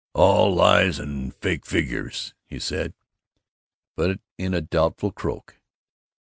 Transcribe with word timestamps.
"All 0.15 0.55
lies 0.55 0.97
and 0.97 1.35
fake 1.35 1.63
figures," 1.63 2.33
he 2.47 2.57
said, 2.57 2.95
but 3.95 4.19
in 4.35 4.51
a 4.55 4.59
doubtful 4.59 5.11
croak. 5.11 5.61